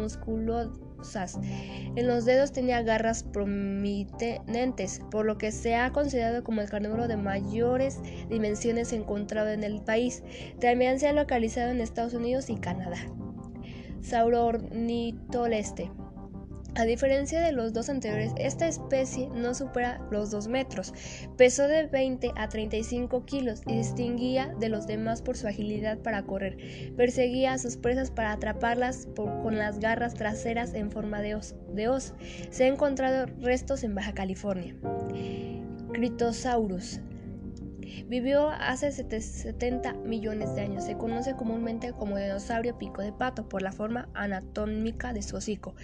en 1.97 2.07
los 2.07 2.25
dedos 2.25 2.53
tenía 2.53 2.83
garras 2.83 3.23
prominentes, 3.23 5.01
por 5.11 5.27
lo 5.27 5.39
que 5.39 5.53
se 5.53 5.77
ha 5.77 5.93
considerado 5.93 6.43
como 6.45 6.61
el 6.61 6.71
carnívoro 6.71 7.09
de 7.09 7.17
mayores 7.17 8.01
dimensiones 8.29 8.93
encontrado 8.93 9.51
en 9.51 9.65
el 9.65 9.83
país. 9.83 10.23
También 10.61 10.99
se 10.99 11.09
ha 11.09 11.13
localizado 11.13 11.71
en 11.71 11.81
Estados 11.81 12.15
Unidos 12.15 12.51
y 12.51 12.57
Canadá. 12.57 12.99
Sauroornitoleste. 14.01 15.91
A 16.77 16.85
diferencia 16.87 17.41
de 17.41 17.53
los 17.53 17.73
dos 17.73 17.89
anteriores, 17.89 18.33
esta 18.37 18.67
especie 18.67 19.29
no 19.29 19.55
supera 19.55 20.01
los 20.11 20.33
2 20.33 20.49
metros, 20.49 20.93
pesó 21.37 21.69
de 21.69 21.87
20 21.87 22.33
a 22.35 22.49
35 22.49 23.25
kilos 23.25 23.63
y 23.69 23.77
distinguía 23.77 24.53
de 24.59 24.69
los 24.69 24.89
demás 24.89 25.23
por 25.23 25.37
su 25.37 25.47
agilidad 25.47 25.99
para 25.99 26.25
correr. 26.25 26.57
Perseguía 26.97 27.53
a 27.53 27.59
sus 27.59 27.77
presas 27.77 28.11
para 28.11 28.33
atraparlas 28.33 29.07
con 29.15 29.57
las 29.57 29.79
garras 29.79 30.15
traseras 30.15 30.75
en 30.75 30.91
forma 30.91 31.23
de 31.23 31.37
hoz. 31.37 31.55
de. 31.73 32.13
Se 32.51 32.67
han 32.67 32.73
encontrado 32.73 33.27
restos 33.41 33.85
en 33.85 33.95
Baja 33.95 34.13
California. 34.13 34.75
Critosaurus. 35.93 37.01
Vivió 38.07 38.49
hace 38.49 38.91
70 38.93 39.95
millones 39.95 40.55
de 40.55 40.63
años. 40.63 40.85
Se 40.85 40.97
conoce 40.97 41.35
comúnmente 41.35 41.93
como 41.93 42.17
dinosaurio 42.17 42.79
pico 42.79 43.03
de 43.03 43.13
pato 43.13 43.49
por 43.49 43.63
la 43.63 43.73
forma 43.73 44.09
anatómica 44.15 45.13
de 45.13 45.23
su 45.23 45.37
hocico. 45.37 45.75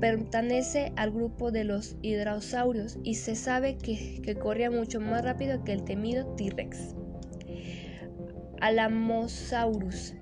Pertenece 0.00 0.92
al 0.96 1.10
grupo 1.10 1.50
de 1.50 1.64
los 1.64 1.96
hidrosaurios 2.02 2.98
y 3.02 3.14
se 3.14 3.34
sabe 3.34 3.76
que, 3.76 4.20
que 4.22 4.36
corría 4.36 4.70
mucho 4.70 5.00
más 5.00 5.24
rápido 5.24 5.64
que 5.64 5.72
el 5.72 5.84
temido 5.84 6.26
T-Rex. 6.34 6.94
Alamosaurus. 8.60 10.14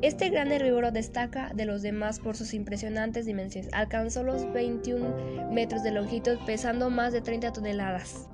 Este 0.00 0.30
gran 0.30 0.50
herbívoro 0.52 0.90
destaca 0.90 1.52
de 1.54 1.64
los 1.64 1.82
demás 1.82 2.20
por 2.20 2.36
sus 2.36 2.54
impresionantes 2.54 3.26
dimensiones. 3.26 3.72
Alcanzó 3.72 4.22
los 4.22 4.52
21 4.52 5.50
metros 5.52 5.82
de 5.82 5.92
longitud, 5.92 6.38
pesando 6.46 6.90
más 6.90 7.12
de 7.12 7.20
30 7.20 7.52
toneladas. 7.52 8.28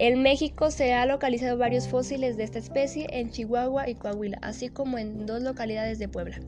En 0.00 0.22
México 0.22 0.70
se 0.70 0.92
han 0.92 1.08
localizado 1.08 1.58
varios 1.58 1.88
fósiles 1.88 2.36
de 2.36 2.44
esta 2.44 2.60
especie 2.60 3.08
en 3.10 3.30
Chihuahua 3.30 3.88
y 3.88 3.96
Coahuila, 3.96 4.38
así 4.42 4.68
como 4.68 4.96
en 4.96 5.26
dos 5.26 5.42
localidades 5.42 5.98
de 5.98 6.08
Puebla. 6.08 6.40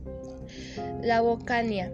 La 1.03 1.21
Bocania. 1.21 1.93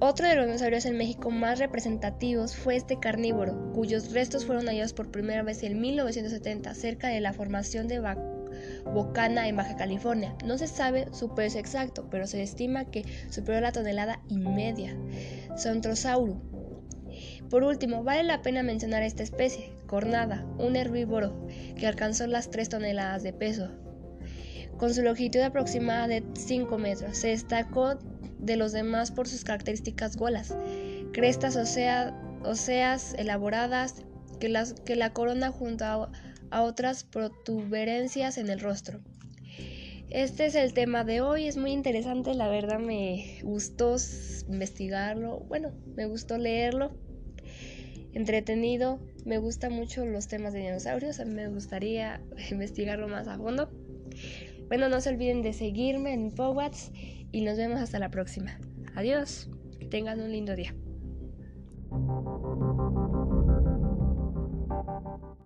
Otro 0.00 0.28
de 0.28 0.34
los 0.36 0.44
dinosaurios 0.44 0.84
en 0.84 0.98
México 0.98 1.30
más 1.30 1.58
representativos 1.60 2.56
fue 2.56 2.76
este 2.76 2.98
carnívoro, 2.98 3.72
cuyos 3.72 4.12
restos 4.12 4.44
fueron 4.44 4.66
hallados 4.66 4.92
por 4.92 5.10
primera 5.10 5.42
vez 5.42 5.62
en 5.62 5.80
1970 5.80 6.74
cerca 6.74 7.08
de 7.08 7.20
la 7.20 7.32
formación 7.32 7.88
de 7.88 8.02
Bocana 8.92 9.48
en 9.48 9.56
Baja 9.56 9.76
California. 9.76 10.36
No 10.44 10.58
se 10.58 10.66
sabe 10.66 11.06
su 11.12 11.34
peso 11.34 11.58
exacto, 11.58 12.08
pero 12.10 12.26
se 12.26 12.42
estima 12.42 12.84
que 12.84 13.06
superó 13.30 13.60
la 13.60 13.72
tonelada 13.72 14.20
y 14.28 14.36
media. 14.36 14.94
Sontrosaurus 15.56 16.36
por 17.50 17.62
último, 17.62 18.02
vale 18.02 18.24
la 18.24 18.42
pena 18.42 18.62
mencionar 18.62 19.02
esta 19.02 19.22
especie, 19.22 19.70
cornada, 19.86 20.44
un 20.58 20.76
herbívoro 20.76 21.46
que 21.76 21.86
alcanzó 21.86 22.26
las 22.26 22.50
3 22.50 22.68
toneladas 22.68 23.22
de 23.22 23.32
peso. 23.32 23.70
Con 24.76 24.92
su 24.92 25.02
longitud 25.02 25.40
aproximada 25.40 26.08
de 26.08 26.24
5 26.34 26.78
metros, 26.78 27.16
se 27.16 27.28
destacó 27.28 27.98
de 28.38 28.56
los 28.56 28.72
demás 28.72 29.10
por 29.10 29.28
sus 29.28 29.44
características 29.44 30.16
golas, 30.16 30.54
crestas 31.12 31.56
óseas 31.56 33.14
elaboradas 33.14 34.04
que, 34.40 34.48
la 34.96 35.12
corona 35.12 35.50
junto 35.50 35.84
a, 35.84 36.10
a 36.50 36.62
otras 36.62 37.04
protuberancias 37.04 38.36
en 38.36 38.50
el 38.50 38.60
rostro. 38.60 39.00
Este 40.10 40.46
es 40.46 40.54
el 40.54 40.74
tema 40.74 41.02
de 41.02 41.22
hoy, 41.22 41.46
es 41.46 41.56
muy 41.56 41.72
interesante, 41.72 42.34
la 42.34 42.48
verdad 42.48 42.78
me 42.78 43.40
gustó 43.42 43.96
investigarlo, 44.48 45.40
bueno, 45.40 45.72
me 45.96 46.06
gustó 46.06 46.38
leerlo, 46.38 46.96
entretenido, 48.14 49.00
me 49.24 49.38
gustan 49.38 49.72
mucho 49.72 50.04
los 50.06 50.28
temas 50.28 50.52
de 50.52 50.60
dinosaurios, 50.60 51.20
a 51.20 51.24
mí 51.24 51.34
me 51.34 51.48
gustaría 51.48 52.20
investigarlo 52.50 53.08
más 53.08 53.28
a 53.28 53.36
fondo. 53.36 53.70
Bueno, 54.68 54.88
no 54.88 55.00
se 55.00 55.10
olviden 55.10 55.42
de 55.42 55.52
seguirme 55.52 56.14
en 56.14 56.30
Powats 56.30 56.90
y 57.32 57.42
nos 57.42 57.58
vemos 57.58 57.80
hasta 57.80 57.98
la 57.98 58.10
próxima. 58.10 58.58
Adiós, 58.94 59.50
que 59.78 59.86
tengan 59.86 60.20
un 60.20 60.32
lindo 60.32 60.56
día. 60.56 60.74